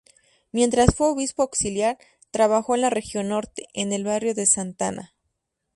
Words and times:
Mientras 0.51 0.95
fue 0.95 1.11
obispo 1.11 1.43
auxiliar, 1.43 1.99
trabajó 2.31 2.73
en 2.73 2.81
la 2.81 2.89
región 2.89 3.27
norte, 3.27 3.67
en 3.75 3.93
el 3.93 4.03
barrio 4.03 4.33
de 4.33 4.47
Santana. 4.47 5.13